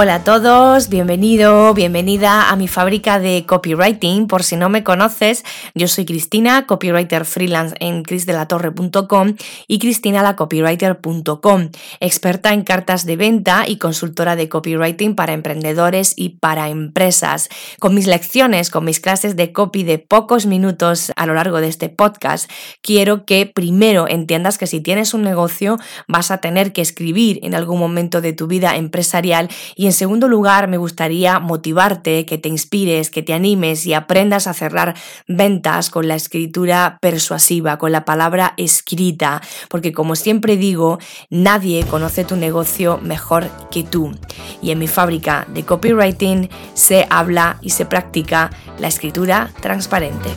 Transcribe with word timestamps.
Hola 0.00 0.14
a 0.14 0.22
todos, 0.22 0.90
bienvenido, 0.90 1.74
bienvenida 1.74 2.50
a 2.50 2.54
mi 2.54 2.68
fábrica 2.68 3.18
de 3.18 3.44
copywriting. 3.44 4.28
Por 4.28 4.44
si 4.44 4.54
no 4.54 4.68
me 4.68 4.84
conoces, 4.84 5.44
yo 5.74 5.88
soy 5.88 6.04
Cristina, 6.04 6.66
copywriter 6.66 7.24
freelance 7.24 7.74
en 7.80 8.04
crisdelatorre.com 8.04 9.34
y 9.66 9.80
cristinalacopywriter.com, 9.80 11.70
experta 11.98 12.52
en 12.52 12.62
cartas 12.62 13.06
de 13.06 13.16
venta 13.16 13.64
y 13.66 13.78
consultora 13.78 14.36
de 14.36 14.48
copywriting 14.48 15.16
para 15.16 15.32
emprendedores 15.32 16.12
y 16.14 16.28
para 16.38 16.68
empresas. 16.68 17.48
Con 17.80 17.96
mis 17.96 18.06
lecciones, 18.06 18.70
con 18.70 18.84
mis 18.84 19.00
clases 19.00 19.34
de 19.34 19.52
copy 19.52 19.82
de 19.82 19.98
pocos 19.98 20.46
minutos 20.46 21.10
a 21.16 21.26
lo 21.26 21.34
largo 21.34 21.60
de 21.60 21.66
este 21.66 21.88
podcast, 21.88 22.48
quiero 22.82 23.24
que 23.24 23.46
primero 23.46 24.06
entiendas 24.06 24.58
que 24.58 24.68
si 24.68 24.80
tienes 24.80 25.12
un 25.12 25.22
negocio 25.22 25.76
vas 26.06 26.30
a 26.30 26.38
tener 26.38 26.72
que 26.72 26.82
escribir 26.82 27.40
en 27.42 27.56
algún 27.56 27.80
momento 27.80 28.20
de 28.20 28.32
tu 28.32 28.46
vida 28.46 28.76
empresarial 28.76 29.48
y 29.74 29.87
en 29.88 29.94
segundo 29.94 30.28
lugar, 30.28 30.68
me 30.68 30.76
gustaría 30.76 31.38
motivarte, 31.38 32.26
que 32.26 32.36
te 32.36 32.50
inspires, 32.50 33.10
que 33.10 33.22
te 33.22 33.32
animes 33.32 33.86
y 33.86 33.94
aprendas 33.94 34.46
a 34.46 34.52
cerrar 34.52 34.94
ventas 35.26 35.88
con 35.88 36.08
la 36.08 36.14
escritura 36.14 36.98
persuasiva, 37.00 37.78
con 37.78 37.90
la 37.90 38.04
palabra 38.04 38.52
escrita, 38.58 39.40
porque 39.70 39.92
como 39.92 40.14
siempre 40.14 40.58
digo, 40.58 40.98
nadie 41.30 41.86
conoce 41.86 42.24
tu 42.24 42.36
negocio 42.36 42.98
mejor 43.02 43.48
que 43.70 43.82
tú. 43.82 44.12
Y 44.60 44.72
en 44.72 44.78
mi 44.78 44.88
fábrica 44.88 45.46
de 45.48 45.64
copywriting 45.64 46.50
se 46.74 47.06
habla 47.08 47.58
y 47.62 47.70
se 47.70 47.86
practica 47.86 48.50
la 48.78 48.88
escritura 48.88 49.50
transparente. 49.62 50.28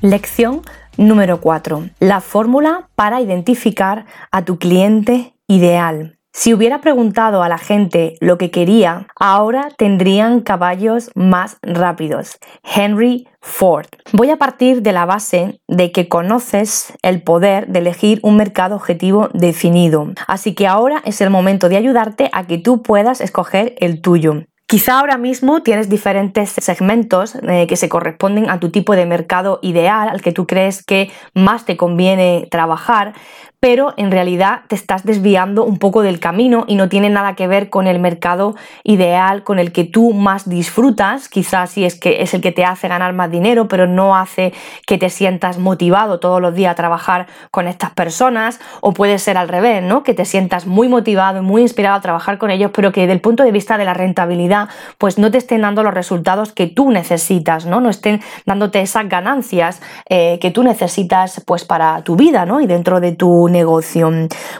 Lección 0.00 0.62
número 0.96 1.40
4. 1.40 1.90
La 2.00 2.20
fórmula 2.20 2.88
para 2.96 3.20
identificar 3.20 4.06
a 4.32 4.44
tu 4.44 4.58
cliente 4.58 5.34
ideal. 5.46 6.15
Si 6.38 6.52
hubiera 6.52 6.82
preguntado 6.82 7.42
a 7.42 7.48
la 7.48 7.56
gente 7.56 8.18
lo 8.20 8.36
que 8.36 8.50
quería, 8.50 9.06
ahora 9.18 9.70
tendrían 9.78 10.42
caballos 10.42 11.10
más 11.14 11.56
rápidos. 11.62 12.36
Henry 12.62 13.26
Ford. 13.40 13.86
Voy 14.12 14.28
a 14.28 14.36
partir 14.36 14.82
de 14.82 14.92
la 14.92 15.06
base 15.06 15.62
de 15.66 15.92
que 15.92 16.10
conoces 16.10 16.92
el 17.00 17.22
poder 17.22 17.68
de 17.68 17.78
elegir 17.78 18.20
un 18.22 18.36
mercado 18.36 18.76
objetivo 18.76 19.30
definido. 19.32 20.12
Así 20.26 20.54
que 20.54 20.66
ahora 20.66 21.00
es 21.06 21.22
el 21.22 21.30
momento 21.30 21.70
de 21.70 21.78
ayudarte 21.78 22.28
a 22.34 22.46
que 22.46 22.58
tú 22.58 22.82
puedas 22.82 23.22
escoger 23.22 23.74
el 23.78 24.02
tuyo. 24.02 24.42
Quizá 24.68 24.98
ahora 24.98 25.16
mismo 25.16 25.62
tienes 25.62 25.88
diferentes 25.88 26.50
segmentos 26.50 27.36
eh, 27.36 27.68
que 27.68 27.76
se 27.76 27.88
corresponden 27.88 28.50
a 28.50 28.58
tu 28.58 28.70
tipo 28.70 28.96
de 28.96 29.06
mercado 29.06 29.60
ideal, 29.62 30.08
al 30.08 30.22
que 30.22 30.32
tú 30.32 30.44
crees 30.48 30.82
que 30.82 31.12
más 31.34 31.64
te 31.64 31.76
conviene 31.76 32.48
trabajar, 32.50 33.14
pero 33.60 33.94
en 33.96 34.10
realidad 34.10 34.60
te 34.68 34.74
estás 34.74 35.04
desviando 35.04 35.64
un 35.64 35.78
poco 35.78 36.02
del 36.02 36.20
camino 36.20 36.64
y 36.68 36.74
no 36.76 36.88
tiene 36.88 37.10
nada 37.10 37.34
que 37.34 37.46
ver 37.46 37.70
con 37.70 37.86
el 37.86 37.98
mercado 37.98 38.54
ideal 38.84 39.44
con 39.44 39.58
el 39.58 39.72
que 39.72 39.84
tú 39.84 40.12
más 40.12 40.48
disfrutas, 40.48 41.28
quizás 41.28 41.70
si 41.70 41.84
es 41.84 41.98
que 41.98 42.22
es 42.22 42.34
el 42.34 42.42
que 42.42 42.52
te 42.52 42.64
hace 42.64 42.88
ganar 42.88 43.12
más 43.12 43.30
dinero, 43.30 43.66
pero 43.66 43.86
no 43.86 44.16
hace 44.16 44.52
que 44.86 44.98
te 44.98 45.10
sientas 45.10 45.58
motivado 45.58 46.20
todos 46.20 46.40
los 46.40 46.54
días 46.54 46.72
a 46.72 46.74
trabajar 46.74 47.26
con 47.50 47.66
estas 47.66 47.90
personas, 47.90 48.60
o 48.80 48.92
puede 48.92 49.18
ser 49.18 49.38
al 49.38 49.48
revés, 49.48 49.82
¿no? 49.82 50.02
Que 50.02 50.14
te 50.14 50.24
sientas 50.24 50.66
muy 50.66 50.88
motivado 50.88 51.38
y 51.38 51.42
muy 51.42 51.62
inspirado 51.62 51.96
a 51.96 52.00
trabajar 52.00 52.38
con 52.38 52.50
ellos, 52.50 52.70
pero 52.74 52.92
que 52.92 53.02
desde 53.02 53.14
el 53.14 53.20
punto 53.20 53.42
de 53.42 53.52
vista 53.52 53.78
de 53.78 53.84
la 53.84 53.94
rentabilidad, 53.94 54.55
pues 54.98 55.18
no 55.18 55.30
te 55.30 55.38
estén 55.38 55.62
dando 55.62 55.82
los 55.82 55.94
resultados 55.94 56.52
que 56.52 56.66
tú 56.66 56.90
necesitas, 56.90 57.66
¿no? 57.66 57.80
No 57.80 57.90
estén 57.90 58.20
dándote 58.44 58.80
esas 58.80 59.08
ganancias 59.08 59.80
eh, 60.08 60.38
que 60.40 60.50
tú 60.50 60.62
necesitas 60.62 61.42
pues 61.46 61.64
para 61.64 62.02
tu 62.02 62.16
vida, 62.16 62.46
¿no? 62.46 62.60
Y 62.60 62.66
dentro 62.66 63.00
de 63.00 63.12
tu 63.12 63.48
negocio. 63.48 64.10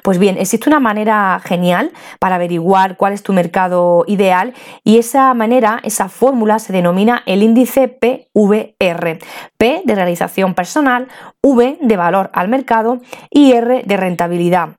Pues 0.03 0.19
bien, 0.19 0.37
existe 0.39 0.69
una 0.69 0.81
manera 0.81 1.41
genial 1.45 1.93
para 2.19 2.37
averiguar 2.37 2.97
cuál 2.97 3.13
es 3.13 3.23
tu 3.23 3.33
mercado 3.33 4.05
ideal 4.07 4.55
y 4.85 4.99
esa 4.99 5.33
manera, 5.35 5.81
esa 5.83 6.09
fórmula 6.09 6.59
se 6.59 6.73
denomina 6.73 7.23
el 7.27 7.43
índice 7.43 7.89
PVR. 7.89 9.19
P 9.57 9.83
de 9.85 9.95
realización 9.95 10.55
personal, 10.55 11.09
V 11.43 11.79
de 11.81 11.97
valor 11.97 12.31
al 12.33 12.49
mercado 12.49 13.01
y 13.31 13.53
R 13.53 13.83
de 13.85 13.97
rentabilidad. 13.97 14.71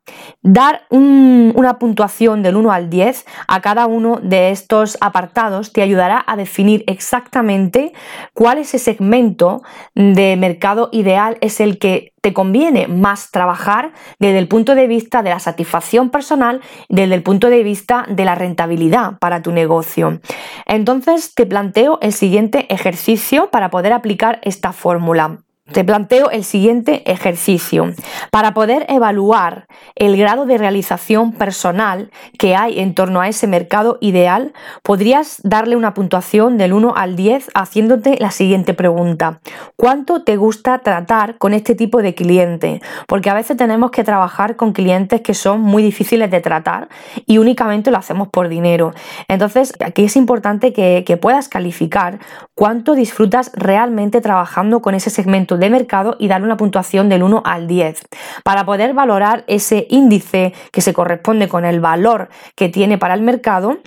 Dar 0.42 0.84
una 0.90 1.80
puntuación 1.80 2.44
del 2.44 2.56
1 2.56 2.72
al 2.72 2.90
10 2.90 3.26
a 3.48 3.62
cada 3.62 3.86
uno 3.88 4.20
de 4.22 4.52
estos 4.52 4.98
apartados 5.08 5.74
te 5.74 5.82
ayudará 5.82 6.24
a 6.28 6.36
definir 6.36 6.84
exactamente 6.88 7.94
cuál 8.34 8.60
es 8.60 8.74
ese 8.74 8.98
segmento 8.98 9.64
de 9.96 10.36
mercado 10.38 10.90
ideal 10.92 11.38
es 11.42 11.60
el 11.60 11.80
que 11.80 12.14
te 12.22 12.34
conviene 12.34 12.88
más 12.88 13.32
trabajar 13.32 13.94
desde 14.20 14.40
el 14.40 14.48
punto 14.48 14.76
de 14.76 14.88
vista 14.88 15.24
de 15.24 15.30
la 15.30 15.40
satisfacción 15.40 16.10
personal, 16.10 16.62
desde 16.90 17.16
el 17.16 17.24
punto 17.24 17.50
de 17.50 17.64
vista 17.64 18.06
de 18.10 18.26
la 18.26 18.36
rentabilidad 18.36 19.18
para 19.20 19.42
tu 19.42 19.52
negocio. 19.52 20.20
Entonces 20.66 21.34
te 21.34 21.46
planteo 21.46 22.00
el 22.02 22.14
siguiente 22.14 22.66
ejercicio 22.74 23.50
para 23.50 23.70
poder 23.70 23.94
aplicar 23.94 24.40
esta 24.44 24.74
fórmula. 24.74 25.47
Te 25.72 25.84
planteo 25.84 26.30
el 26.30 26.46
siguiente 26.46 27.04
ejercicio. 27.12 27.94
Para 28.32 28.54
poder 28.54 28.86
evaluar 28.88 29.68
el 29.96 30.16
grado 30.16 30.46
de 30.46 30.58
realización 30.58 31.34
personal 31.34 32.10
que 32.40 32.56
hay 32.56 32.80
en 32.80 32.94
torno 32.94 33.20
a 33.20 33.28
ese 33.28 33.48
mercado 33.48 33.98
ideal, 34.00 34.54
podrías 34.82 35.42
darle 35.44 35.76
una 35.76 35.94
puntuación 35.94 36.58
del 36.58 36.72
1 36.72 36.94
al 36.96 37.18
10 37.18 37.50
haciéndote 37.54 38.16
la 38.20 38.32
siguiente 38.32 38.74
pregunta. 38.74 39.42
¿Cuánto 39.76 40.24
te 40.24 40.38
gusta 40.38 40.80
tratar 40.80 41.38
con 41.38 41.54
este 41.54 41.76
tipo 41.76 42.02
de 42.02 42.16
cliente? 42.16 42.82
Porque 43.06 43.30
a 43.30 43.34
veces 43.34 43.58
tenemos 43.58 43.92
que 43.92 44.06
trabajar 44.06 44.56
con 44.56 44.72
clientes 44.72 45.20
que 45.20 45.34
son 45.34 45.60
muy 45.60 45.84
difíciles 45.84 46.32
de 46.32 46.40
tratar 46.40 46.88
y 47.26 47.40
únicamente 47.40 47.92
lo 47.92 47.98
hacemos 47.98 48.30
por 48.30 48.48
dinero. 48.48 48.94
Entonces, 49.28 49.74
aquí 49.84 50.06
es 50.06 50.16
importante 50.16 50.72
que, 50.72 51.04
que 51.06 51.18
puedas 51.18 51.50
calificar 51.50 52.20
cuánto 52.56 52.96
disfrutas 52.96 53.52
realmente 53.54 54.22
trabajando 54.22 54.82
con 54.82 54.96
ese 54.96 55.10
segmento 55.10 55.57
de 55.60 55.70
mercado 55.70 56.16
y 56.20 56.28
darle 56.28 56.46
una 56.46 56.58
puntuación 56.58 57.10
del 57.10 57.24
1 57.24 57.44
al 57.46 57.68
10. 57.68 58.02
Para 58.44 58.66
poder 58.66 58.94
valorar 58.94 59.44
ese 59.48 59.88
índice 59.90 60.54
que 60.72 60.82
se 60.82 60.94
corresponde 60.94 61.48
con 61.48 61.66
el 61.66 61.80
valor 61.80 62.30
que 62.56 62.70
tiene 62.70 62.98
para 62.98 63.14
el 63.14 63.22
mercado, 63.22 63.78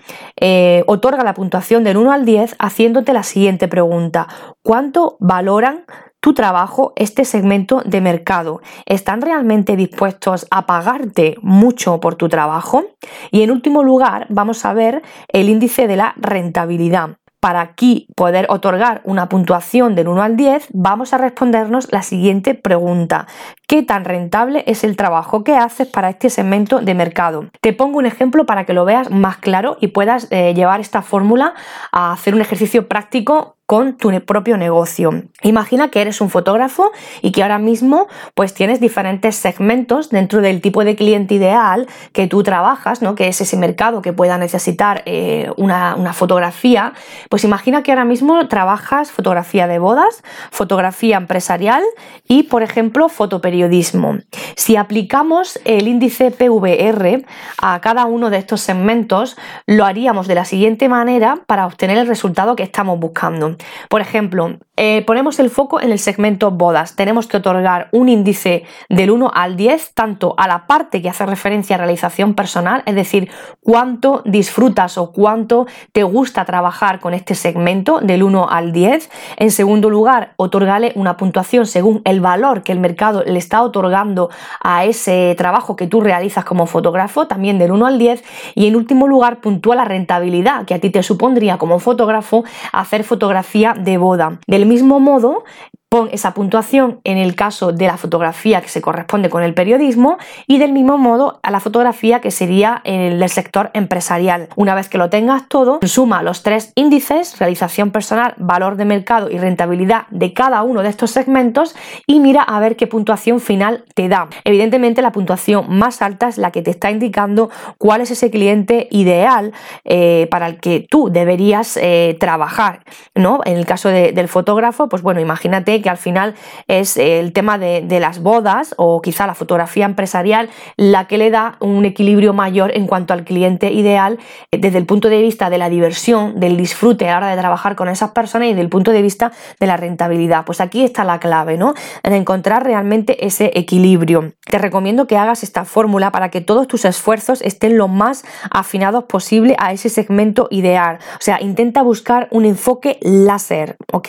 eh, 0.41 0.84
otorga 0.86 1.25
la 1.25 1.34
puntuación 1.34 1.84
del 1.84 1.97
1 1.97 2.12
al 2.12 2.25
10 2.25 2.56
haciéndote 2.59 3.12
la 3.12 3.22
siguiente 3.22 3.69
pregunta. 3.69 4.28
¿Cuánto 4.62 5.16
valoran 5.20 5.84
tu 6.20 6.34
trabajo, 6.34 6.92
este 6.97 7.25
segmento 7.25 7.82
de 7.84 8.00
mercado. 8.00 8.60
¿Están 8.86 9.22
realmente 9.22 9.75
dispuestos 9.75 10.47
a 10.50 10.66
pagarte 10.66 11.36
mucho 11.41 11.98
por 11.98 12.15
tu 12.15 12.28
trabajo? 12.28 12.84
Y 13.30 13.42
en 13.42 13.50
último 13.50 13.83
lugar, 13.83 14.27
vamos 14.28 14.65
a 14.65 14.74
ver 14.74 15.03
el 15.28 15.48
índice 15.48 15.86
de 15.86 15.97
la 15.97 16.15
rentabilidad 16.16 17.16
para 17.41 17.63
aquí 17.63 18.07
poder 18.15 18.47
otorgar 18.51 19.01
una 19.04 19.28
puntuación 19.28 19.95
del 19.95 20.09
1 20.09 20.22
al 20.22 20.37
10, 20.37 20.69
vamos 20.72 21.13
a 21.15 21.19
respondernos 21.19 21.91
la 21.91 22.03
siguiente 22.03 22.54
pregunta. 22.54 23.27
¿Qué 23.66 23.83
tan 23.83 24.04
rentable 24.04 24.63
es 24.66 24.84
el 24.84 24.97
trabajo 24.97 25.42
que 25.42 25.57
haces 25.57 25.89
para 25.89 26.10
este 26.10 26.28
segmento 26.28 26.81
de 26.81 26.95
mercado? 26.95 27.47
Te 27.60 27.72
pongo 27.72 27.98
un 27.98 28.07
ejemplo 28.07 28.45
para 28.45 28.66
que 28.66 28.75
lo 28.75 28.84
veas 28.84 29.10
más 29.10 29.39
claro 29.39 29.78
y 29.81 29.89
puedas 29.89 30.28
eh, 30.31 30.53
llevar 30.54 30.81
esta 30.81 31.03
fórmula 31.03 31.54
a 31.92 32.13
hacer 32.13 32.34
un 32.34 32.42
ejercicio 32.42 32.89
práctico 32.89 33.57
con 33.71 33.97
tu 33.97 34.11
propio 34.22 34.57
negocio. 34.57 35.13
Imagina 35.45 35.91
que 35.91 36.01
eres 36.01 36.21
un 36.21 36.28
fotógrafo 36.28 36.91
y 37.22 37.31
que 37.31 37.45
ahora 37.45 37.61
mismo 37.61 38.09
pues 38.34 38.53
tienes 38.53 38.81
diferentes 38.81 39.37
segmentos 39.37 40.11
dentro 40.11 40.43
del 40.43 40.61
tipo 40.61 40.83
de 40.83 40.97
cliente 40.97 41.37
ideal 41.37 41.87
que 42.13 42.27
tú 42.27 42.43
trabajas, 42.43 43.01
¿no? 43.01 43.15
que 43.15 43.28
es 43.28 43.41
ese 43.41 43.57
mercado 43.57 44.03
que 44.03 44.13
pueda 44.13 44.39
necesitar 44.39 45.05
eh, 45.07 45.53
una, 45.57 45.95
una 45.95 46.13
fotografía. 46.15 46.95
Pues 47.28 47.45
imagina 47.45 47.84
que 47.84 47.93
ahora 47.93 48.05
mismo 48.05 48.49
trabajas 48.49 49.13
fotografía 49.13 49.69
de 49.69 49.78
bodas, 49.78 50.25
fotografía 50.51 51.17
empresarial 51.17 51.84
y, 52.27 52.43
por 52.43 52.65
ejemplo, 52.65 53.09
fotoperiodismo. 53.09 54.19
Si 54.57 54.75
aplicamos 54.75 55.61
el 55.65 55.87
índice 55.87 56.33
PVR 56.33 57.25
a 57.63 57.81
cada 57.81 58.07
uno 58.07 58.31
de 58.31 58.39
estos 58.39 58.63
segmentos, 58.63 59.37
lo 59.67 59.84
haríamos 59.84 60.27
de 60.27 60.34
la 60.34 60.45
siguiente 60.45 60.89
manera 60.89 61.39
para 61.47 61.67
obtener 61.67 61.99
el 61.99 62.09
resultado 62.09 62.57
que 62.57 62.65
estamos 62.65 62.99
buscando. 62.99 63.59
Por 63.89 64.01
ejemplo, 64.01 64.59
eh, 64.77 65.04
ponemos 65.07 65.39
el 65.41 65.51
foco 65.51 65.80
en 65.80 65.92
el 65.92 65.98
segmento 65.98 66.51
bodas. 66.51 66.97
Tenemos 66.97 67.27
que 67.27 67.36
otorgar 67.36 67.89
un 67.92 68.09
índice 68.09 68.65
del 68.89 69.10
1 69.10 69.30
al 69.34 69.57
10, 69.57 69.92
tanto 69.92 70.34
a 70.39 70.48
la 70.48 70.66
parte 70.66 71.03
que 71.03 71.10
hace 71.10 71.27
referencia 71.27 71.77
a 71.77 71.78
realización 71.78 72.34
personal, 72.34 72.83
es 72.86 72.95
decir, 72.95 73.30
cuánto 73.62 74.22
disfrutas 74.24 74.97
o 74.97 75.12
cuánto 75.12 75.66
te 75.92 76.03
gusta 76.03 76.45
trabajar 76.45 76.98
con 77.01 77.12
este 77.12 77.34
segmento 77.34 78.01
del 78.01 78.22
1 78.22 78.48
al 78.48 78.72
10. 78.72 79.10
En 79.36 79.51
segundo 79.51 79.91
lugar, 79.91 80.33
otorgale 80.36 80.92
una 80.95 81.18
puntuación 81.18 81.66
según 81.66 82.01
el 82.04 82.21
valor 82.21 82.62
que 82.62 82.72
el 82.72 82.80
mercado 82.80 83.22
le 83.27 83.39
está 83.39 83.62
otorgando 83.62 84.30
a 84.62 84.84
ese 84.86 85.34
trabajo 85.36 85.77
que 85.77 85.89
tú 85.89 86.01
realizas 86.01 86.45
como 86.45 86.66
fotógrafo, 86.66 87.27
también 87.27 87.59
del 87.59 87.72
1 87.72 87.86
al 87.86 87.98
10. 87.98 88.24
Y 88.54 88.66
en 88.66 88.77
último 88.77 89.07
lugar, 89.07 89.41
puntúa 89.41 89.77
la 89.77 89.84
rentabilidad 89.84 90.65
que 90.65 90.72
a 90.72 90.78
ti 90.78 90.89
te 90.89 91.03
supondría 91.03 91.59
como 91.59 91.78
fotógrafo 91.80 92.45
hacer 92.72 93.04
fotografía 93.04 93.49
de 93.52 93.98
boda. 93.98 94.38
Del 94.47 94.66
mismo 94.66 95.00
modo, 95.00 95.44
Pon 95.92 96.09
esa 96.13 96.34
puntuación 96.34 97.01
en 97.03 97.19
el 97.19 97.34
caso 97.34 97.72
de 97.72 97.89
la 97.89 97.97
fotografía 97.97 98.60
que 98.60 98.69
se 98.69 98.81
corresponde 98.81 99.28
con 99.28 99.42
el 99.42 99.54
periodismo 99.54 100.19
y 100.47 100.59
del 100.59 100.71
mismo 100.71 100.98
modo 100.98 101.41
a 101.42 101.51
la 101.51 101.59
fotografía 101.59 102.21
que 102.21 102.31
sería 102.31 102.81
el 102.84 103.19
del 103.19 103.28
sector 103.28 103.72
empresarial. 103.75 104.51
Una 104.54 104.77
vez 104.77 104.89
que 104.89 104.98
lo 104.98 105.10
tengas 105.10 105.48
todo, 105.48 105.81
suma 105.83 106.22
los 106.22 106.45
tres 106.45 106.71
índices, 106.77 107.37
realización 107.41 107.91
personal, 107.91 108.34
valor 108.37 108.77
de 108.77 108.84
mercado 108.84 109.33
y 109.33 109.39
rentabilidad 109.39 110.07
de 110.10 110.33
cada 110.33 110.63
uno 110.63 110.84
de 110.84 110.91
estos 110.91 111.10
segmentos 111.10 111.75
y 112.07 112.21
mira 112.21 112.45
a 112.45 112.60
ver 112.60 112.77
qué 112.77 112.86
puntuación 112.86 113.41
final 113.41 113.83
te 113.97 114.09
da. 114.09 114.28
Evidentemente 114.45 115.03
la 115.03 115.10
puntuación 115.10 115.77
más 115.77 116.03
alta 116.03 116.28
es 116.28 116.39
la 116.39 116.53
que 116.53 116.63
te 116.63 116.71
está 116.71 116.93
indicando 116.93 117.51
cuál 117.78 118.01
es 118.01 118.13
ese 118.13 118.31
cliente 118.31 118.86
ideal 118.93 119.53
eh, 119.84 120.28
para 120.31 120.47
el 120.47 120.60
que 120.60 120.86
tú 120.89 121.10
deberías 121.10 121.77
eh, 121.83 122.16
trabajar. 122.21 122.84
¿no? 123.16 123.41
En 123.45 123.57
el 123.57 123.66
caso 123.66 123.89
del 123.89 124.28
fotógrafo, 124.28 124.89
pues 124.89 125.03
bueno, 125.03 125.21
imagínate 125.21 125.79
que 125.80 125.91
al 125.91 125.97
final 125.97 126.34
es 126.68 126.97
el 126.97 127.32
tema 127.32 127.59
de, 127.59 128.00
las 128.00 128.22
bodas 128.22 128.74
o 128.78 129.03
quizá 129.03 129.27
la 129.27 129.34
fotografía 129.34 129.84
empresarial 129.84 130.48
la 130.77 131.06
que 131.06 131.18
le 131.18 131.30
da 131.30 131.56
un 131.60 131.84
equilibrio 131.84 132.32
mayor 132.32 132.71
en 132.74 132.86
cuanto 132.86 133.12
al 133.12 133.24
cliente 133.24 133.72
ideal 133.72 134.18
eh, 134.50 134.59
desde 134.59 134.78
el 134.78 134.86
punto 134.86 135.09
de 135.09 135.21
vista 135.21 135.50
de 135.50 135.59
la 135.59 135.68
diversión, 135.68 136.41
del 136.41 136.56
disfrute 136.56 137.09
a 137.09 137.12
la 137.12 137.16
hora 137.18 137.30
de 137.30 137.36
trabajar 137.36 137.77
con 137.77 137.88
esas 137.88 138.10
personas 138.12 138.47
y 138.47 138.50
desde 138.50 138.62
el 138.62 138.68
punto 138.68 138.91
de 138.92 139.03
vista 139.03 139.32
de 139.59 139.66
la 139.66 139.77
rentabilidad. 139.77 140.44
Pues 140.44 140.60
aquí 140.60 140.82
está 140.82 141.04
la 141.04 141.21
clave, 141.21 141.56
¿no? 141.56 141.74
En 142.03 142.12
encontrar 142.12 142.65
realmente 142.65 143.26
ese 143.26 143.50
equilibrio. 143.54 144.33
Te 144.47 144.59
recomiendo 144.59 145.06
que 145.06 145.16
hagas 145.16 145.42
esta 145.42 145.65
fórmula 145.65 146.10
para 146.12 146.30
que 146.30 146.41
todos 146.41 146.66
tus 146.66 146.84
esfuerzos 146.84 147.42
estén 147.42 147.76
lo 147.76 147.88
más 147.88 148.24
afinados 148.50 149.04
posible 149.04 149.56
a 149.59 149.72
ese 149.72 149.88
segmento 149.88 150.48
ideal. 150.50 150.98
O 151.15 151.22
sea, 151.22 151.41
intenta 151.41 151.83
buscar 151.83 152.28
un 152.30 152.44
enfoque 152.44 152.98
láser, 153.03 153.76
¿ok? 153.92 154.09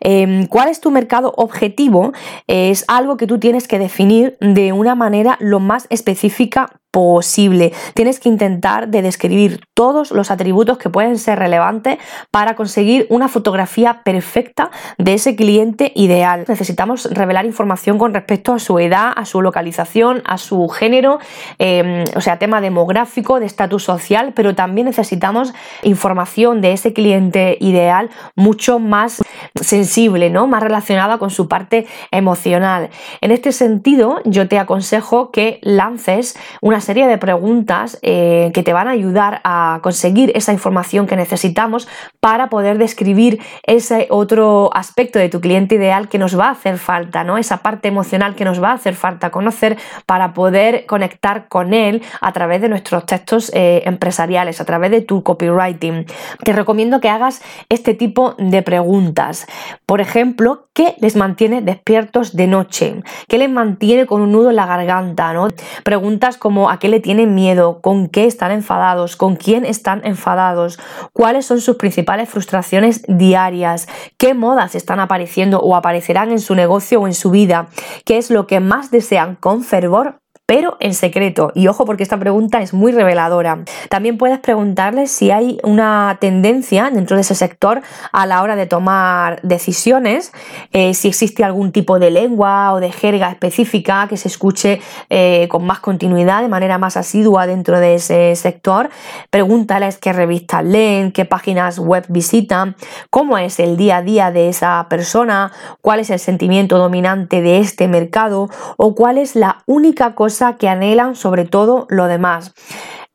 Em, 0.00 0.46
¿Cuál 0.46 0.68
es 0.68 0.80
tu 0.80 0.90
mercado 0.90 1.01
objetivo 1.36 2.12
es 2.46 2.84
algo 2.88 3.16
que 3.16 3.26
tú 3.26 3.38
tienes 3.38 3.68
que 3.68 3.78
definir 3.78 4.36
de 4.40 4.72
una 4.72 4.94
manera 4.94 5.36
lo 5.40 5.60
más 5.60 5.86
específica 5.90 6.81
posible. 6.92 7.72
Tienes 7.94 8.20
que 8.20 8.28
intentar 8.28 8.88
de 8.88 9.02
describir 9.02 9.66
todos 9.74 10.12
los 10.12 10.30
atributos 10.30 10.76
que 10.76 10.90
pueden 10.90 11.18
ser 11.18 11.38
relevantes 11.38 11.98
para 12.30 12.54
conseguir 12.54 13.06
una 13.08 13.28
fotografía 13.28 14.02
perfecta 14.04 14.70
de 14.98 15.14
ese 15.14 15.34
cliente 15.34 15.92
ideal. 15.96 16.44
Necesitamos 16.46 17.08
revelar 17.10 17.46
información 17.46 17.98
con 17.98 18.12
respecto 18.12 18.52
a 18.52 18.58
su 18.58 18.78
edad, 18.78 19.10
a 19.16 19.24
su 19.24 19.40
localización, 19.40 20.22
a 20.26 20.36
su 20.36 20.68
género, 20.68 21.18
em, 21.58 22.04
o 22.14 22.20
sea, 22.20 22.38
tema 22.38 22.60
demográfico, 22.60 23.40
de 23.40 23.46
estatus 23.46 23.82
social, 23.82 24.32
pero 24.34 24.54
también 24.54 24.86
necesitamos 24.86 25.54
información 25.82 26.60
de 26.60 26.72
ese 26.74 26.92
cliente 26.92 27.56
ideal 27.60 28.10
mucho 28.36 28.78
más 28.78 29.22
sensible, 29.58 30.28
¿no? 30.28 30.46
Más 30.46 30.62
relacionada 30.62 31.16
con 31.16 31.30
su 31.30 31.48
parte 31.48 31.86
emocional. 32.10 32.90
En 33.22 33.30
este 33.30 33.52
sentido, 33.52 34.20
yo 34.26 34.46
te 34.46 34.58
aconsejo 34.58 35.30
que 35.30 35.58
lances 35.62 36.36
una 36.60 36.81
serie 36.82 37.06
de 37.06 37.16
preguntas 37.16 37.98
eh, 38.02 38.50
que 38.52 38.62
te 38.62 38.74
van 38.74 38.88
a 38.88 38.90
ayudar 38.90 39.40
a 39.44 39.80
conseguir 39.82 40.32
esa 40.34 40.52
información 40.52 41.06
que 41.06 41.16
necesitamos 41.16 41.88
para 42.20 42.50
poder 42.50 42.76
describir 42.76 43.40
ese 43.62 44.06
otro 44.10 44.70
aspecto 44.74 45.18
de 45.18 45.30
tu 45.30 45.40
cliente 45.40 45.76
ideal 45.76 46.08
que 46.08 46.18
nos 46.18 46.38
va 46.38 46.48
a 46.48 46.50
hacer 46.50 46.76
falta, 46.76 47.24
¿no? 47.24 47.38
Esa 47.38 47.58
parte 47.58 47.88
emocional 47.88 48.34
que 48.34 48.44
nos 48.44 48.62
va 48.62 48.70
a 48.70 48.74
hacer 48.74 48.94
falta 48.94 49.30
conocer 49.30 49.78
para 50.04 50.34
poder 50.34 50.84
conectar 50.86 51.48
con 51.48 51.72
él 51.72 52.02
a 52.20 52.32
través 52.32 52.60
de 52.60 52.68
nuestros 52.68 53.06
textos 53.06 53.50
eh, 53.54 53.82
empresariales, 53.86 54.60
a 54.60 54.64
través 54.64 54.90
de 54.90 55.00
tu 55.00 55.22
copywriting. 55.22 56.06
Te 56.44 56.52
recomiendo 56.52 57.00
que 57.00 57.08
hagas 57.08 57.42
este 57.68 57.94
tipo 57.94 58.34
de 58.38 58.62
preguntas. 58.62 59.46
Por 59.86 60.00
ejemplo, 60.00 60.68
¿qué 60.74 60.96
les 61.00 61.16
mantiene 61.16 61.60
despiertos 61.60 62.34
de 62.34 62.46
noche? 62.46 63.02
¿Qué 63.28 63.38
les 63.38 63.50
mantiene 63.50 64.06
con 64.06 64.22
un 64.22 64.32
nudo 64.32 64.50
en 64.50 64.56
la 64.56 64.66
garganta? 64.66 65.32
¿no? 65.32 65.48
Preguntas 65.84 66.36
como 66.36 66.70
a 66.70 66.78
qué 66.78 66.88
le 66.88 67.00
tienen 67.00 67.34
miedo, 67.34 67.80
con 67.80 68.08
qué 68.08 68.26
están 68.26 68.50
enfadados, 68.50 69.16
con 69.16 69.36
quién 69.36 69.64
están 69.64 70.02
enfadados, 70.04 70.78
cuáles 71.12 71.46
son 71.46 71.60
sus 71.60 71.76
principales 71.76 72.28
frustraciones 72.28 73.02
diarias, 73.08 73.88
qué 74.18 74.34
modas 74.34 74.74
están 74.74 75.00
apareciendo 75.00 75.60
o 75.60 75.76
aparecerán 75.76 76.30
en 76.30 76.40
su 76.40 76.54
negocio 76.54 77.00
o 77.00 77.06
en 77.06 77.14
su 77.14 77.30
vida, 77.30 77.68
qué 78.04 78.18
es 78.18 78.30
lo 78.30 78.46
que 78.46 78.60
más 78.60 78.90
desean 78.90 79.36
con 79.36 79.62
fervor 79.62 80.21
pero 80.46 80.76
en 80.80 80.94
secreto. 80.94 81.52
Y 81.54 81.68
ojo 81.68 81.84
porque 81.84 82.02
esta 82.02 82.18
pregunta 82.18 82.60
es 82.60 82.74
muy 82.74 82.92
reveladora. 82.92 83.64
También 83.88 84.18
puedes 84.18 84.38
preguntarles 84.40 85.10
si 85.10 85.30
hay 85.30 85.58
una 85.62 86.18
tendencia 86.20 86.90
dentro 86.90 87.16
de 87.16 87.22
ese 87.22 87.34
sector 87.34 87.80
a 88.12 88.26
la 88.26 88.42
hora 88.42 88.56
de 88.56 88.66
tomar 88.66 89.40
decisiones, 89.42 90.32
eh, 90.72 90.94
si 90.94 91.08
existe 91.08 91.44
algún 91.44 91.72
tipo 91.72 91.98
de 91.98 92.10
lengua 92.10 92.72
o 92.72 92.80
de 92.80 92.90
jerga 92.90 93.30
específica 93.30 94.06
que 94.08 94.16
se 94.16 94.28
escuche 94.28 94.80
eh, 95.10 95.46
con 95.48 95.64
más 95.64 95.80
continuidad, 95.80 96.42
de 96.42 96.48
manera 96.48 96.76
más 96.76 96.96
asidua 96.96 97.46
dentro 97.46 97.78
de 97.78 97.94
ese 97.94 98.34
sector. 98.34 98.90
Pregúntales 99.30 99.98
qué 99.98 100.12
revistas 100.12 100.64
leen, 100.64 101.12
qué 101.12 101.24
páginas 101.24 101.78
web 101.78 102.04
visitan, 102.08 102.76
cómo 103.10 103.38
es 103.38 103.60
el 103.60 103.76
día 103.76 103.98
a 103.98 104.02
día 104.02 104.30
de 104.30 104.48
esa 104.48 104.86
persona, 104.88 105.52
cuál 105.80 106.00
es 106.00 106.10
el 106.10 106.18
sentimiento 106.18 106.78
dominante 106.78 107.40
de 107.42 107.58
este 107.58 107.86
mercado 107.86 108.50
o 108.76 108.94
cuál 108.94 109.18
es 109.18 109.36
la 109.36 109.62
única 109.66 110.14
cosa 110.14 110.31
que 110.58 110.68
anhelan 110.68 111.14
sobre 111.14 111.44
todo 111.44 111.86
lo 111.88 112.06
demás. 112.06 112.52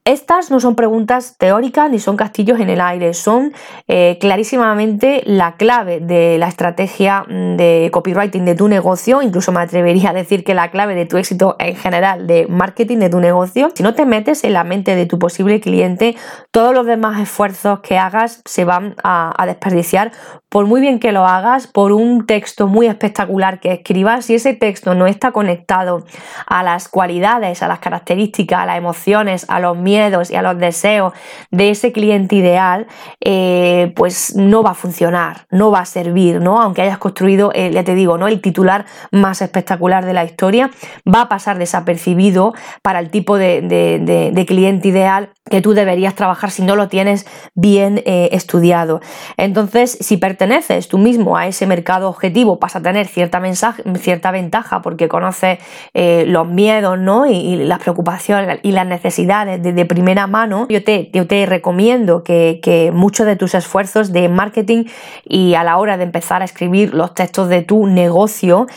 Estas 0.08 0.52
no 0.52 0.62
son 0.62 0.76
preguntas 0.76 1.36
teóricas 1.38 1.92
ni 1.92 2.00
son 2.00 2.16
castillos 2.16 2.62
en 2.62 2.70
el 2.70 2.80
aire, 2.80 3.14
son 3.14 3.52
eh, 3.90 4.18
clarísimamente 4.22 5.22
la 5.26 5.58
clave 5.58 6.00
de 6.00 6.38
la 6.38 6.48
estrategia 6.48 7.26
mm, 7.28 7.58
de 7.58 7.90
copywriting 7.92 8.46
de 8.46 8.56
tu 8.56 8.70
negocio, 8.70 9.22
incluso 9.22 9.52
me 9.52 9.60
atrevería 9.60 10.12
a 10.12 10.14
decir 10.14 10.46
que 10.46 10.54
la 10.54 10.72
clave 10.72 10.96
de 10.96 11.08
tu 11.08 11.18
éxito 11.18 11.58
en 11.60 11.76
general 11.76 12.26
de 12.26 12.48
marketing 12.48 13.00
de 13.00 13.10
tu 13.10 13.20
negocio. 13.20 13.70
Si 13.76 13.84
no 13.84 13.96
te 13.96 14.06
metes 14.06 14.46
en 14.46 14.54
la 14.54 14.64
mente 14.64 14.96
de 14.96 15.08
tu 15.08 15.20
posible 15.20 15.60
cliente, 15.60 16.16
todos 16.52 16.74
los 16.74 16.86
demás 16.86 17.20
esfuerzos 17.20 17.82
que 17.82 17.98
hagas 17.98 18.42
se 18.46 18.64
van 18.64 18.96
a, 19.04 19.34
a 19.38 19.46
desperdiciar 19.46 20.14
por 20.48 20.68
muy 20.68 20.80
bien 20.80 21.00
que 21.00 21.12
lo 21.12 21.26
hagas, 21.26 21.68
por 21.68 21.92
un 21.92 22.26
texto 22.26 22.68
muy 22.68 22.88
espectacular 22.88 23.60
que 23.60 23.74
escribas, 23.74 24.24
si 24.24 24.36
ese 24.36 24.54
texto 24.54 24.96
no 24.96 25.06
está 25.06 25.34
conectado 25.34 26.06
a 26.46 26.64
las 26.64 26.88
cualidades, 26.88 27.62
a 27.62 27.68
las 27.68 27.80
características, 27.80 28.62
a 28.62 28.66
las 28.66 28.78
emociones, 28.78 29.46
a 29.50 29.60
los 29.60 29.76
miedos 29.78 29.97
y 29.98 30.36
a 30.36 30.42
los 30.42 30.58
deseos 30.58 31.14
de 31.52 31.72
ese 31.72 31.92
cliente 31.92 32.36
ideal, 32.36 32.88
eh, 33.20 33.94
pues 33.96 34.36
no 34.36 34.64
va 34.64 34.72
a 34.72 34.74
funcionar, 34.76 35.48
no 35.50 35.72
va 35.72 35.80
a 35.80 35.86
servir, 35.86 36.40
¿no? 36.42 36.62
Aunque 36.62 36.82
hayas 36.82 36.98
construido, 36.98 37.52
eh, 37.54 37.72
ya 37.72 37.84
te 37.84 37.96
digo, 37.96 38.18
¿no? 38.18 38.28
El 38.28 38.42
titular 38.42 38.86
más 39.12 39.42
espectacular 39.42 40.06
de 40.06 40.14
la 40.14 40.24
historia, 40.24 40.70
va 41.06 41.22
a 41.22 41.30
pasar 41.30 41.58
desapercibido 41.58 42.54
para 42.82 43.00
el 43.00 43.10
tipo 43.10 43.38
de, 43.38 44.46
cliente 44.48 44.88
ideal 44.88 45.30
que 45.50 45.62
tú 45.62 45.74
deberías 45.74 46.14
trabajar 46.16 46.52
si 46.52 46.62
no 46.62 46.76
lo 46.76 46.88
tienes 46.88 47.26
bien 47.54 48.02
eh, 48.06 48.30
estudiado. 48.32 49.02
Entonces, 49.36 49.98
si 50.00 50.18
perteneces 50.18 50.88
tú 50.88 50.98
mismo 50.98 51.38
a 51.38 51.48
ese 51.48 51.66
mercado 51.66 52.08
objetivo, 52.10 52.58
vas 52.58 52.76
a 52.76 52.82
tener 52.82 53.08
cierta, 53.08 53.40
mensaje, 53.40 53.84
cierta 54.00 54.32
ventaja 54.32 54.82
porque 54.82 55.08
conoces 55.08 55.60
los 55.94 56.48
miedos 56.48 57.00
¿no? 57.00 57.26
y, 57.26 57.58
las 57.58 57.80
preocupaciones 57.80 58.60
y 58.64 58.72
las 58.72 58.86
necesidades 58.86 59.62
de, 59.62 59.86
primera 59.88 60.28
mano. 60.28 60.68
Yo 60.70 60.84
te, 60.84 61.10
yo 61.14 61.28
te 61.28 61.46
recomiendo 61.46 62.24
que, 62.24 62.60
que 62.62 62.92
muchos 62.92 63.26
de 63.26 63.36
tus 63.36 63.56
esfuerzos 63.56 64.12
de 64.12 64.30
marketing 64.30 64.86
y 65.26 65.56
a 65.56 65.64
la 65.64 65.78
hora 65.78 65.98
de 65.98 66.04
empezar 66.04 66.42
a 66.42 66.46
escribir 66.46 66.94
los 66.94 67.14
textos 67.14 67.50
de 67.50 67.62
tu 67.62 67.88
negocio 67.88 68.68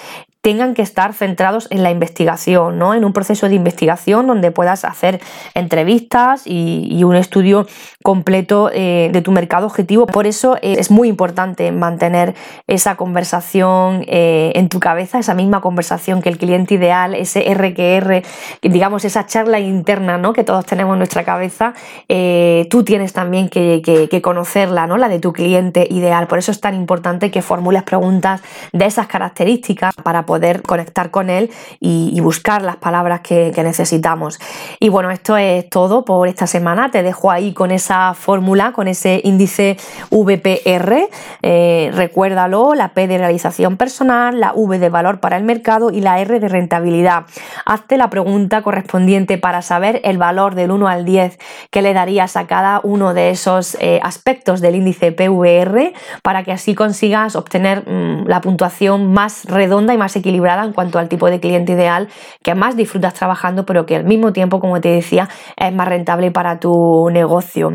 tengan 0.42 0.72
que 0.72 0.80
estar 0.80 1.12
centrados 1.12 1.68
en 1.70 1.82
la 1.82 1.90
investigación, 1.90 2.78
¿no? 2.78 2.94
En 2.94 3.04
un 3.04 3.12
proceso 3.12 3.48
de 3.48 3.54
investigación 3.54 4.26
donde 4.26 4.50
puedas 4.50 4.86
hacer 4.86 5.20
entrevistas 5.54 6.42
y, 6.46 7.00
un 7.00 7.16
estudio 7.16 7.66
completo 8.04 8.70
eh, 8.72 9.10
de 9.12 9.22
tu 9.22 9.32
mercado 9.32 9.66
objetivo. 9.66 10.06
Por 10.06 10.26
eso 10.26 10.56
eh, 10.56 10.76
es 10.78 10.90
muy 10.90 11.08
importante 11.08 11.72
mantener 11.72 12.34
esa 12.68 12.94
conversación 12.96 14.04
eh, 14.06 14.52
en 14.54 14.68
tu 14.68 14.80
cabeza, 14.80 15.18
esa 15.18 15.34
misma 15.34 15.60
conversación 15.60 16.22
que 16.22 16.28
el 16.28 16.38
cliente 16.38 16.74
ideal, 16.74 17.14
ese 17.14 17.42
RQR, 17.52 18.22
digamos, 18.62 19.04
esa 19.04 19.26
charla 19.26 19.58
interna, 19.58 20.18
¿no? 20.18 20.32
Que 20.32 20.44
todos 20.44 20.64
tenemos 20.66 20.94
en 20.94 20.98
nuestra 20.98 21.24
cabeza, 21.24 21.74
tú 22.06 22.84
tienes 22.84 23.12
también 23.12 23.48
que, 23.48 24.20
conocerla, 24.22 24.86
¿no? 24.86 24.96
La 24.96 25.08
de 25.08 25.18
tu 25.18 25.32
cliente 25.32 25.86
ideal. 25.90 26.26
Por 26.26 26.38
eso 26.38 26.52
es 26.52 26.60
tan 26.60 26.74
importante 26.74 27.30
que 27.30 27.42
formules 27.42 27.82
preguntas 27.82 28.42
de 28.72 28.84
esas 28.84 29.06
características 29.06 29.94
para 30.02 30.26
poder 30.30 30.62
conectar 30.62 31.10
con 31.10 31.28
él 31.28 31.50
y, 31.80 32.20
buscar 32.20 32.62
las 32.62 32.76
palabras 32.76 33.20
que, 33.22 33.52
necesitamos. 33.64 34.38
Y 34.78 34.88
bueno, 34.88 35.10
esto 35.10 35.36
es 35.36 35.68
todo 35.68 36.04
por 36.04 36.28
esta 36.28 36.46
semana. 36.46 36.92
Te 36.92 37.02
dejo 37.02 37.32
ahí 37.32 37.52
con 37.52 37.72
esa 37.72 38.14
fórmula, 38.14 38.70
con 38.70 38.86
ese 38.86 39.20
índice 39.24 39.76
VPR. 40.10 41.08
Eh, 41.42 41.90
recuérdalo, 41.92 42.74
la 42.76 42.90
P 42.94 43.08
de 43.08 43.18
realización 43.18 43.76
personal, 43.76 44.38
la 44.38 44.52
V 44.54 44.78
de 44.78 44.88
valor 44.88 45.18
para 45.18 45.36
el 45.36 45.42
mercado 45.42 45.90
y 45.90 46.00
la 46.00 46.20
R 46.20 46.38
de 46.38 46.48
rentabilidad. 46.48 47.24
Hazte 47.66 47.96
la 47.96 48.08
pregunta 48.08 48.62
correspondiente 48.62 49.36
para 49.36 49.62
saber 49.62 50.00
el 50.04 50.16
valor 50.16 50.54
del 50.54 50.70
1 50.70 50.86
al 50.86 51.04
10 51.04 51.40
que 51.72 51.82
le 51.82 51.92
darías 51.92 52.36
a 52.36 52.46
cada 52.46 52.80
uno 52.84 53.14
de 53.14 53.30
esos 53.30 53.76
eh, 53.80 53.98
aspectos 54.04 54.60
del 54.60 54.76
índice 54.76 55.10
PVR 55.10 55.92
para 56.22 56.44
que 56.44 56.52
así 56.52 56.76
consigas 56.76 57.34
obtener 57.34 57.82
mm, 57.88 58.28
la 58.28 58.40
puntuación 58.40 59.12
más 59.12 59.40
redonda 59.46 59.94
y 59.94 59.98
más 59.98 60.12
equilibrada 60.20 60.64
en 60.64 60.72
cuanto 60.72 60.98
al 60.98 61.08
tipo 61.08 61.28
de 61.28 61.40
cliente 61.40 61.72
ideal 61.72 62.08
que 62.42 62.54
más 62.54 62.76
disfrutas 62.76 63.14
trabajando, 63.14 63.66
pero 63.66 63.86
que 63.86 63.96
al 63.96 64.04
mismo 64.04 64.32
tiempo, 64.32 64.60
como 64.60 64.80
te 64.80 64.88
decía, 64.88 65.28
es 65.56 65.72
más 65.72 65.88
rentable 65.88 66.30
para 66.30 66.60
tu 66.60 67.08
negocio. 67.10 67.70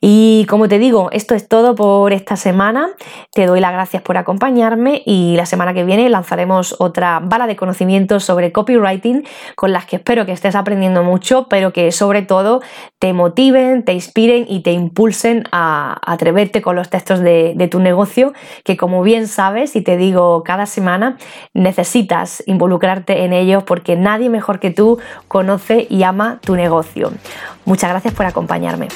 Y 0.00 0.46
como 0.48 0.68
te 0.68 0.78
digo, 0.78 1.08
esto 1.12 1.34
es 1.34 1.48
todo 1.48 1.74
por 1.74 2.12
esta 2.12 2.36
semana. 2.36 2.90
Te 3.32 3.46
doy 3.46 3.60
las 3.60 3.72
gracias 3.72 4.02
por 4.02 4.16
acompañarme 4.16 5.02
y 5.04 5.36
la 5.36 5.46
semana 5.46 5.74
que 5.74 5.84
viene 5.84 6.08
lanzaremos 6.08 6.76
otra 6.78 7.20
bala 7.20 7.46
de 7.46 7.56
conocimientos 7.56 8.24
sobre 8.24 8.52
copywriting 8.52 9.24
con 9.54 9.72
las 9.72 9.86
que 9.86 9.96
espero 9.96 10.26
que 10.26 10.32
estés 10.32 10.54
aprendiendo 10.54 11.02
mucho, 11.02 11.46
pero 11.48 11.72
que 11.72 11.92
sobre 11.92 12.22
todo 12.22 12.60
te 12.98 13.12
motiven, 13.12 13.84
te 13.84 13.92
inspiren 13.92 14.46
y 14.48 14.60
te 14.60 14.72
impulsen 14.72 15.44
a 15.52 15.98
atreverte 16.04 16.62
con 16.62 16.76
los 16.76 16.90
textos 16.90 17.20
de, 17.20 17.54
de 17.56 17.68
tu 17.68 17.80
negocio, 17.80 18.32
que 18.64 18.76
como 18.76 19.02
bien 19.02 19.28
sabes 19.28 19.76
y 19.76 19.82
te 19.82 19.96
digo 19.96 20.42
cada 20.44 20.66
semana, 20.66 21.16
necesitas 21.76 22.42
involucrarte 22.46 23.24
en 23.24 23.32
ellos 23.32 23.64
porque 23.64 23.96
nadie 23.96 24.30
mejor 24.30 24.60
que 24.60 24.70
tú 24.70 24.98
conoce 25.26 25.86
y 25.90 26.04
ama 26.04 26.38
tu 26.40 26.54
negocio. 26.54 27.10
Muchas 27.64 27.90
gracias 27.90 28.14
por 28.14 28.26
acompañarme. 28.26 28.88